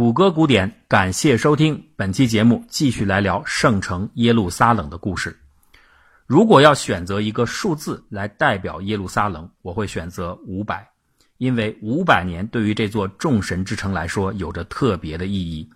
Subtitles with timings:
[0.00, 5.38] 谷歌古典，感谢收听本期节目，继续来聊圣城耶路撒冷的故事。
[6.26, 10.88] 如果要选择一个数字来代表耶路撒冷，我会选择五百，
[11.36, 15.68] 因为五百年对于这座众神之城来说有着特别的意义。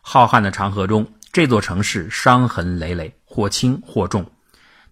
[0.00, 4.24] 浩瀚的长河中，这座城市伤痕累累，或轻或重，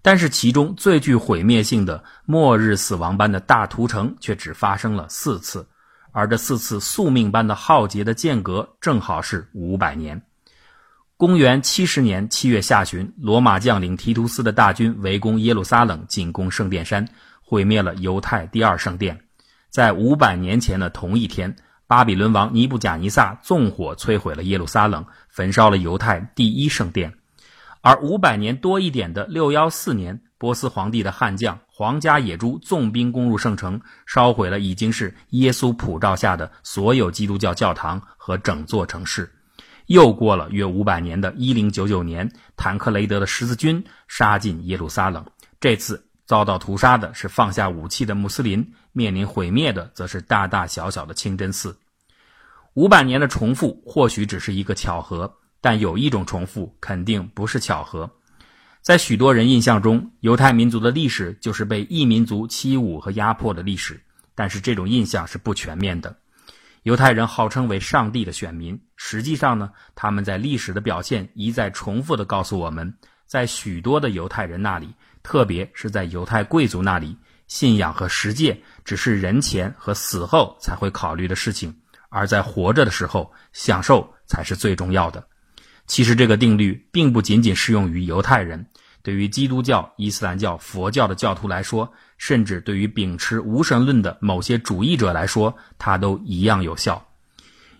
[0.02, 5.64] 但是其中最具毁灭性的末日死亡般的大屠城却只发生了四次。
[6.12, 10.22] 而这四次宿命般的浩劫的间隔，正好是五百年。
[11.16, 17.08] 公元七十年七月下旬，罗马将领提图斯的大军围攻耶路撒冷，进攻圣殿山，
[17.40, 19.18] 毁灭了犹太第二圣殿。
[19.70, 21.56] 在五百年前的同一天，
[21.86, 27.14] 巴比伦王尼布贾尼撒纵火摧毁了耶路撒冷，焚烧了犹太第一圣殿。
[27.80, 30.20] 而五百年多一点的六幺四年。
[30.42, 39.32] 波斯皇帝的悍将皇家野猪纵兵攻入圣城，烧毁了已经是耶稣普照下的所有基督教教堂和整座城市。
[39.86, 45.24] 又过了约五百年的一零九九年，坦克雷德的十字军杀进耶路撒冷。
[45.60, 51.78] 这次遭到屠杀的是放下武器的穆斯林，面临毁灭的则是大大小小的清真寺。
[52.74, 58.10] 五百年的重复或许只是一个巧合，但有一种重复肯定不是巧合。
[58.82, 64.02] 在许多人印象中，犹太民族的历史就是被异民族欺侮和压迫的历史。
[64.34, 66.16] 但是这种印象是不全面的。
[66.82, 72.92] 犹太人号称为上帝的选民，实际上呢，他们在历史的表现一再重复地告诉我们，
[73.24, 81.72] 在许多的犹太人那里，特别是在犹太贵族那里，信仰和实践只是人前和死后才会考虑的事情，
[82.08, 85.24] 而在活着的时候，享受才是最重要的。
[85.86, 88.64] 其实这个定律并不仅仅适用于犹太人，
[89.02, 97.04] 对于基督教、伊斯兰教、佛教的教徒来说，甚至对于秉持无神论的某些主义者来说，它都一样有效。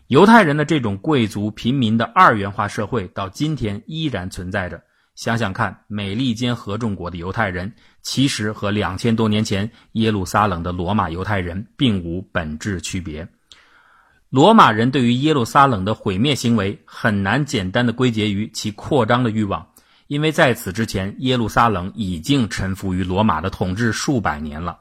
[0.08, 4.82] 犹太人的这种贵族平民的二元化社会到今天依然存在着。
[5.14, 7.72] 想想看，美利坚合众国的犹太人，
[8.02, 13.26] 其实和两千多年前耶路撒冷的罗马犹太人并无本质区别。
[14.32, 19.66] 罗马人对于耶路撒冷的毁灭行为很难简单的归结于其扩张的欲望，
[20.06, 24.78] 因为在此之前，耶路撒冷已经臣服于罗马的统治数百年了。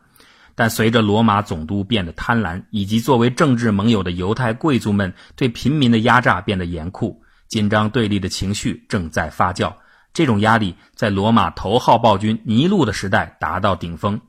[0.56, 9.74] 但随着罗马总督变得贪婪，以及作为政治盟友的犹太贵族们对平民的压榨变得严酷，紧张对立的情绪正在发酵。
[10.14, 14.22] 这种压力在罗马头号暴君尼禄的时代达到顶峰。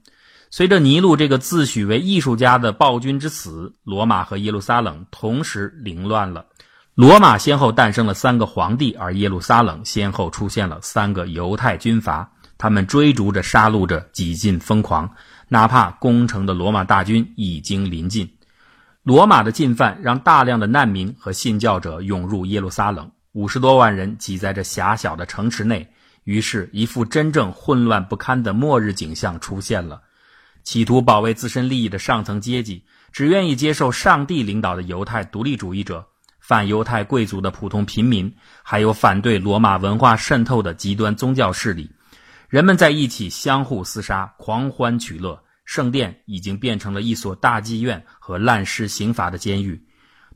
[0.55, 6.45] 随着尼禄这个自诩为艺术家的暴君之死，罗马和耶路撒冷同时凌乱了。
[6.95, 15.09] 罗马先后诞生了三个皇帝，而耶路撒冷先后出现了三个犹太军阀，他们追逐着、杀戮着，几近疯狂。
[15.49, 18.31] 哪怕攻城的罗马大军已经临近，
[19.05, 25.89] 罗马的进犯让大量的难民和信教者涌入耶路撒冷，五十多万人挤在这狭小的城池内，
[26.25, 30.03] 于是，一副真正混乱不堪的末日景象出现了。
[30.65, 36.07] 企图保卫自身利益的上层阶级，只愿意接受上帝领导的犹太独立主义者，
[36.41, 41.91] 反犹太贵族的普通平民，还有反对罗马文化渗透的极端宗教势力，
[42.49, 45.43] 人们在一起相互厮杀，狂欢取乐。
[45.65, 49.81] 圣殿已经变成了一所大妓院和滥施刑罚的监狱。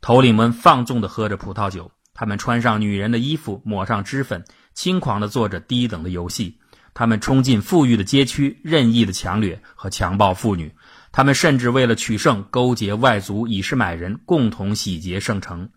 [0.00, 6.58] 头领们放纵地喝着葡萄酒，他们穿上女人的衣服，抹上脂粉，轻狂地做着低等的游戏。
[6.98, 10.72] 他们冲进富裕的街区，任意的强掠和强暴妇女。
[11.12, 15.68] 他们甚至为了取胜，勾结外族以势买人，共同洗劫圣城。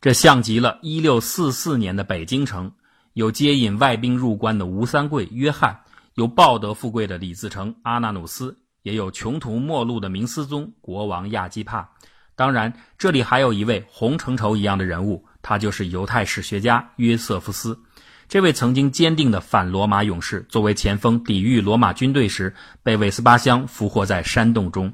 [0.00, 2.70] 这像极了1644年的北京城，
[3.12, 5.80] 有接引外宾入关的吴三桂约翰，
[6.14, 11.90] 有抱得富贵的李自成阿纳努斯，也有穷途末路的明思宗国王亚基帕。
[12.36, 17.76] 当然，这里还有一位红成绸一样的人物，他就是犹太史学家约瑟夫斯。
[18.32, 24.90] 这位曾经坚定的反罗马勇士，作为前锋抵御罗马军队时，被韦斯巴乡俘获在山洞中。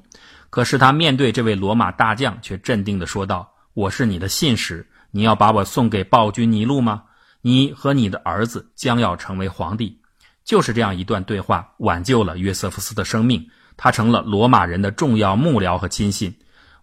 [0.51, 7.05] 可是他面对这位罗马大将，却镇定地说道：“我是你的信使，你要把我送给暴君尼禄吗？
[7.41, 10.01] 你和你的儿子将要成为皇帝。”
[10.45, 13.49] 就是这样一段对话，挽救了约瑟夫斯的生命。
[13.77, 16.35] 他成了罗马人的重要幕僚和亲信。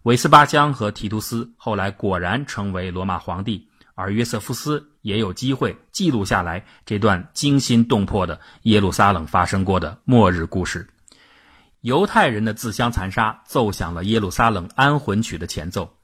[0.04, 3.68] 韦斯巴乡和提图斯后来果然成为罗马皇帝。
[3.98, 10.88] 而约瑟夫斯也有机会记录下来这段惊心动魄的耶路撒冷发生过的末日故事。
[11.80, 15.94] 犹太人的自相残杀奏响了耶路撒冷安魂曲的前奏。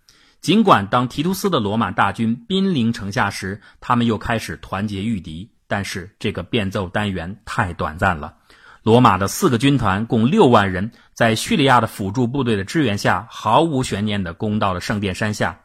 [0.40, 8.36] 尽管当提图斯的罗马大军兵临城下时，他们又开始团结御敌，但是这个变奏单元太短暂了。
[8.84, 15.58] 罗马的四个军团共六万人，在叙利亚的辅助部队的支援下，毫无悬念地攻到了圣殿山下。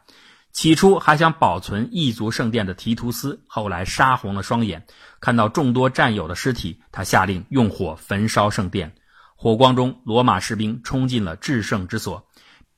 [0.52, 4.84] 起初还想保存异族圣殿的提图斯，后来杀红了双眼，
[5.20, 8.92] 看到众多战友的尸体，他下令用火焚烧圣殿。
[9.36, 12.26] 火光中，罗马士兵冲进了至圣之所，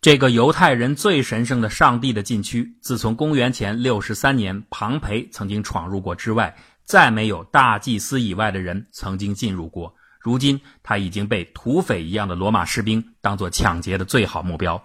[0.03, 9.95] 这个犹太人最神圣的上帝的禁区，自从公元前六十三年庞培曾经闯入过之外，再没有大祭司以外的人曾经进入过。
[10.21, 14.83] 如今，他已经被土匪一样的罗马士兵当作抢劫的最好目标。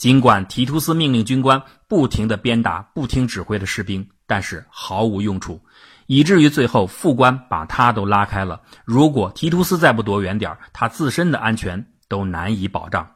[0.00, 5.60] 尽管提图斯命令军官不停地鞭打不听指挥的士兵，但是毫无用处，
[6.06, 8.62] 以至于最后副官把他都拉开了。
[8.86, 13.06] 如果提图斯再不躲远点他自身的安全都难以保障。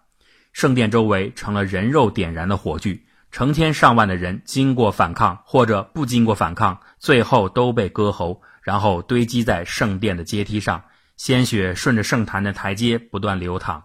[0.53, 10.85] 圣殿周围成了人肉点燃的火炬，成千上万的人经过反抗或者不经过反抗，最后都被割喉，然后堆积在圣殿的阶梯上，
[11.17, 13.83] 鲜血顺着圣坛的台阶不断流淌，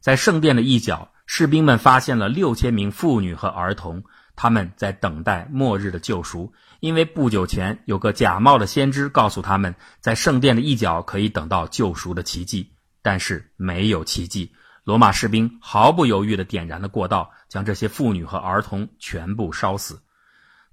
[0.00, 1.12] 在圣殿的一角。
[1.32, 4.02] 士兵们发现了六千名妇女和儿童，
[4.34, 14.52] 他们在等待末日的救赎，因为不久前有个假冒的先知告诉他们，在圣殿的一角可以等到救赎的奇迹，但是没有奇迹。
[14.82, 20.02] 罗马士兵毫不犹豫地点燃了过道，将这些妇女和儿童全部烧死。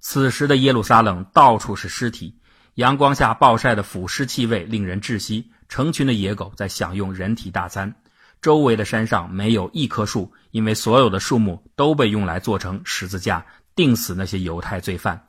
[0.00, 2.40] 此时的耶路撒冷到处是尸体，
[2.74, 7.94] 阳光下暴晒的腐尸气味令人窒息，成群的野狗在享用人体大餐。
[8.40, 13.44] 周围的山上没有一棵树，因为所有的树木都被用来做成十字架，
[13.74, 15.24] 钉死那些犹太罪犯。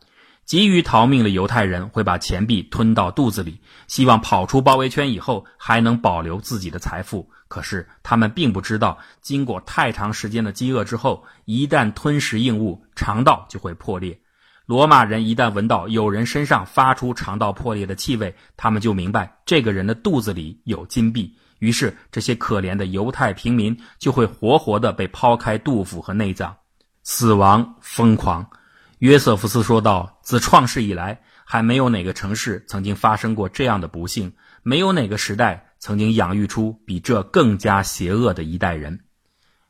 [0.45, 7.29] 急于逃命的犹太人会把钱币吞到肚子里，希望跑出包围圈以后还能保留自己的财富。
[7.47, 14.19] 可是他们并不知道，经过太长时间的饥饿之后，一旦吞食硬物，肠道就会破裂。
[14.65, 21.35] 罗马人一旦闻到有人身上发出肠道破裂的气味，他们就明白这个人的肚子里有金币。
[21.59, 26.57] 于是，这些可怜的犹太平民就会活活的被抛开肚腹和内脏，
[27.03, 28.49] 死亡疯狂。
[28.97, 34.33] 约瑟夫斯说道：“自创世以来，还没有哪个城市曾经发生过这样的不幸，
[34.63, 39.01] 没有哪个时代曾经养育出比这更加邪恶的一代人。”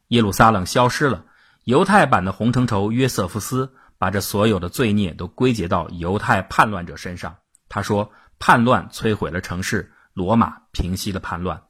[0.09, 1.25] 耶路撒冷消失了，
[1.63, 7.37] 犹太版的红橙绸约瑟夫斯把这所有的罪孽都归结到犹太叛乱者身上。
[7.67, 11.61] 他说：“叛乱摧毁了城市，罗马平息了叛乱。”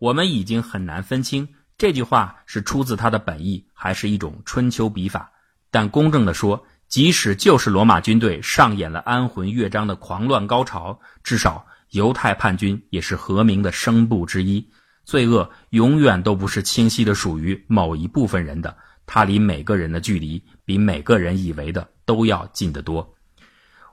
[0.00, 5.30] 我们已经很难分清这句话是出自他的本意，还是一种春秋笔法。
[5.70, 14.66] 但公正地说，即使就是罗马军队上演了安魂乐章的狂乱高潮，至少犹太叛军也是和鸣的声部之一。
[15.04, 18.74] 罪恶永远都不是清晰的属于某一部分人的，
[19.04, 23.14] 它离每个人的距离比每个人以为的都要近得多。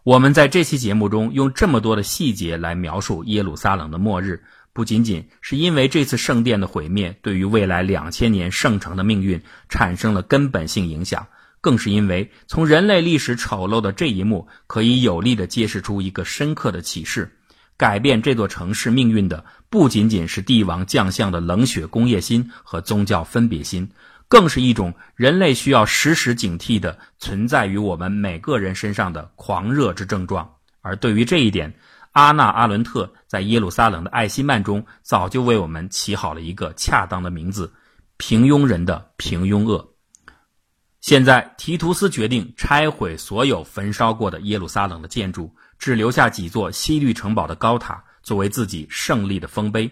[0.03, 4.41] 我们在这期节目中用这么多的细节来描述耶路撒冷的末日。
[4.77, 11.25] 不仅仅是因为这次圣殿的毁灭对于未来两千年圣城的命运产生了根本性影响，
[11.61, 17.35] 更是因为从人类历史丑陋的这一幕，可以有力地揭示出一个深刻的启示：
[17.75, 23.89] 改变这座城市命运的不仅仅是帝王将相的冷血工业心和宗教分别心，
[24.27, 30.47] 更是一种人类需要时时警惕的存在于我们每个人身上的狂热之症状。
[30.83, 31.73] 而对于这一点，
[32.17, 37.71] 阿纳阿伦特在耶路撒冷的爱希曼中，早就为我们起好了一个恰当的名字：
[38.17, 39.93] 平庸人的平庸恶。
[40.99, 49.87] 现在，提图斯决定拆毁所有焚烧过的耶路撒冷的建筑，只留下几座西律城堡的高塔作为自己胜利的丰碑。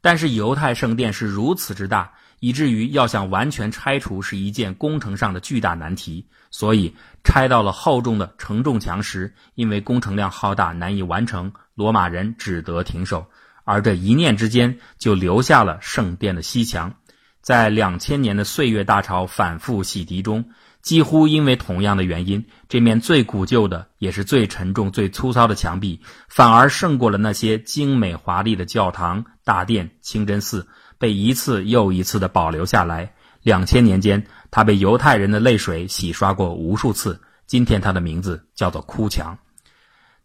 [0.00, 2.10] 但是，犹太圣殿是如此之大。
[2.40, 13.24] 以至于要想完全拆除是一件工程上的巨大难题，所以拆到了厚重的承重墙时，因为工程量浩大难以完成，罗马人只得停手。
[13.62, 16.92] 而这一念之间，就留下了圣殿的西墙。
[17.40, 20.50] 在两千年的岁月大潮反复洗涤中，
[20.82, 30.66] 几乎因为同样的原因，这面最古旧的也是最沉重、最粗糙的墙壁，反而胜过了那些精美华丽的教堂、大殿、清真寺。
[30.98, 33.12] 被一次又一次的保留下来。
[33.44, 37.20] 两千年间，他被犹太人的泪水洗刷过无数次。
[37.46, 39.38] 今天，他的名字叫做哭墙。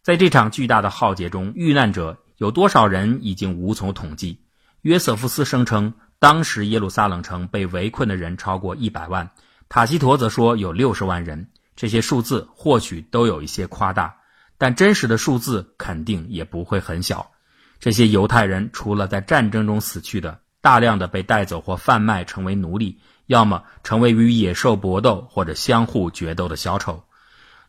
[0.04, 4.42] 在这场巨大的浩劫中，遇难者有多少人已经无从统计。
[4.82, 9.32] 约瑟夫斯声称，当时耶路撒冷城被围困的人超过一百万。
[9.70, 11.48] 塔西佗则说有六十万人。
[11.78, 14.18] 这些数字或许都有一些夸大，
[14.58, 17.32] 但真实的数字肯定也不会很小。
[17.80, 27.06] 这些犹太人除了在战争中死去的，大量的被带走或贩卖成为奴隶，要么成为与野兽搏斗或者相互决斗的小丑。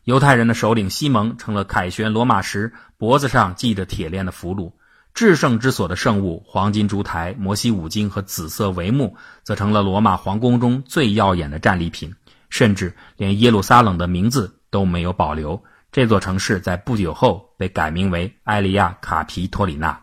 [0.05, 4.71] 犹太人的首领西蒙成了凯旋罗马时脖子上系着铁链的俘虏。
[5.15, 12.13] 至圣之所的圣物——黄金烛台、摩西五经和紫色帷幕，则成了罗马皇宫中最耀眼的战利品。
[12.51, 15.63] 甚至连耶路撒冷的名字都没有保留。
[15.91, 19.99] 这座城市在不久后被改名为埃利亚卡皮托里纳。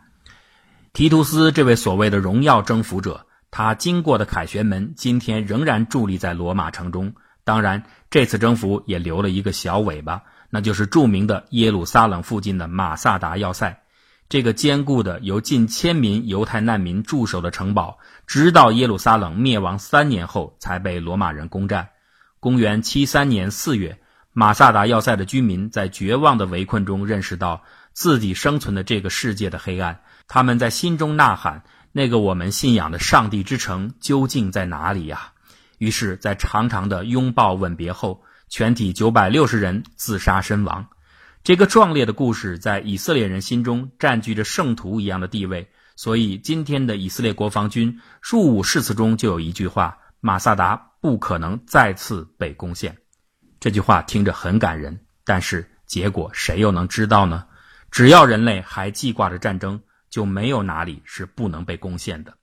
[0.92, 7.14] 提图斯这位所谓的荣耀征服者，他经过的凯旋门今天仍然伫立在罗马城中。
[7.44, 13.80] 当然，这次征服也留了一个小尾巴，那就是著名的耶路撒冷附近的马萨达要塞。
[14.28, 21.90] 这个坚固的由近千名犹太难民驻守的城堡，直到耶路撒冷灭亡三年后才被罗马人攻占。
[22.40, 23.98] 公元七三年四月，
[24.32, 30.00] 马萨达要塞的居民在绝望的围困中认识到自己生存的这个世界的黑暗。
[30.28, 35.31] 他们在心中呐喊：“那个我们信仰的上帝之城究竟在哪里呀？”
[35.82, 40.86] 于是，在长长的拥抱吻别后，全体九百六十人自杀身亡。
[41.42, 45.68] 这个壮烈的故事在以色列人心中占据着圣徒一样的地位。
[45.96, 52.96] 所以，今天的以色列国防军入伍誓词中就有一句话：“马萨达不可能再次被攻陷。”
[53.58, 57.44] 这句话听着很感人，但是结果谁又能知道呢？
[57.90, 59.82] 只要人类还记挂着战争。
[60.08, 62.34] 就没有哪里是不能被攻陷的。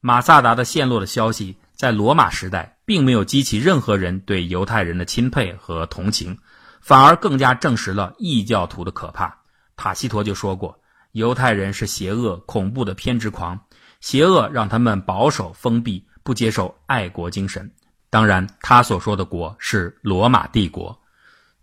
[0.00, 6.38] 马萨达的陷落的消息，在罗马时代并没有激起任何人对犹太人的钦佩和同情，
[6.80, 9.40] 反而更加证实了异教徒的可怕。
[9.76, 10.80] 塔西佗就说过，
[11.12, 13.60] 犹太人是邪恶、恐怖的偏执狂，
[14.00, 17.72] 邪恶让他们保守、封闭，不接受爱国精神。
[18.08, 21.00] 当然，他所说的国是罗马帝国。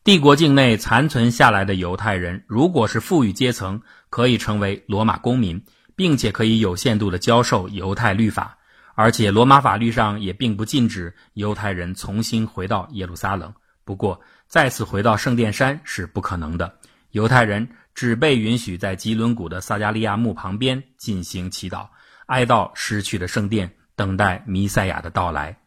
[0.03, 5.63] 帝国境内残存下来的犹太人，如果是富裕阶层，可以成为罗马公民，
[5.95, 8.57] 并且可以有限度的教授犹太律法，
[8.95, 13.53] 而且罗马法律上也并不禁止犹太人重新回到耶路撒冷。
[13.83, 16.73] 不过，再次回到圣殿山是不可能的。
[17.11, 21.87] 犹太人只被允许在吉伦谷的撒加利亚墓旁边进行祈祷，
[22.27, 25.57] 哀悼失去的圣殿，等待弥赛亚的到来。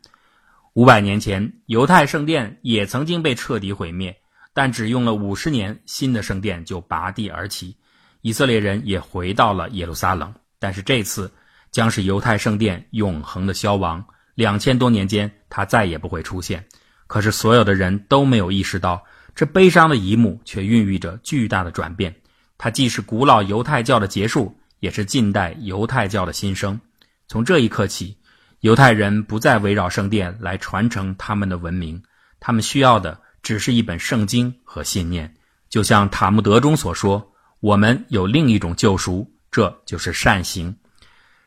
[0.74, 4.16] 五百年前，犹太圣殿也曾经被彻底毁灭。
[4.56, 7.76] 但只用了五十年，新的圣殿就拔地而起，
[8.20, 10.32] 以色列人也回到了耶路撒冷。
[10.60, 11.30] 但是这次
[11.74, 16.64] 将是犹太圣殿永恒的消亡，两千多年间它再也不会出现。
[17.08, 19.04] 可是所有的人都没有意识到，
[19.34, 22.14] 这悲伤的一幕却孕育着巨大的转变。
[22.58, 26.80] 它既是古老犹太教的结束，也是近代犹太教的新生。
[27.26, 28.16] 从这一刻起，
[28.60, 32.00] 犹太人不再围绕圣殿来传承他们的文明，
[32.38, 33.20] 他们需要的。
[33.42, 35.34] 只是一本圣经和信念，
[35.68, 40.74] 就像塔木德中所说：“我们有另一种救赎，这就是善行。”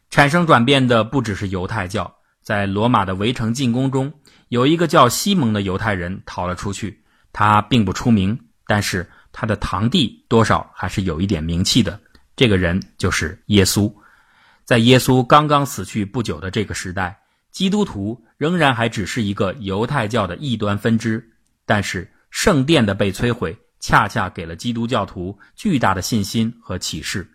[0.09, 4.13] 产生转变的不只是犹太教，在罗马的围城进攻中，
[4.49, 7.03] 有一个叫西蒙的犹太人逃了出去。
[7.33, 11.99] 他并不出名，但是他的堂弟多少还是有一点名气的。
[12.35, 13.93] 这个人就是耶稣。
[14.63, 17.19] 在耶稣刚刚死去不久的这个时代，
[17.51, 21.31] 基督徒仍然还只是一个犹太教的异端分支。
[21.65, 27.29] 但是圣殿的被摧毁，恰恰给了基督教徒巨大的信心和启示。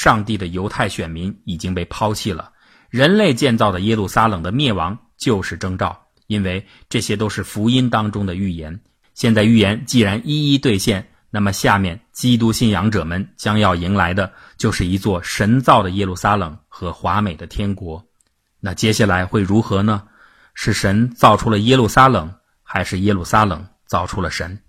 [0.00, 2.52] 上帝的犹太选民已经被抛弃了，
[2.88, 8.78] 人类建造的耶路撒冷的灭亡就是征兆，因为这些都是福音当中的预言。
[9.14, 18.06] 现在预言既然一一兑现，那么下面基督信仰者们将要迎来的就是一座神造的耶路撒冷和华美的天国。
[18.60, 20.04] 那接下来会如何呢？
[20.54, 22.32] 是神造出了耶路撒冷？
[22.62, 24.60] 还是耶路撒冷造出了神。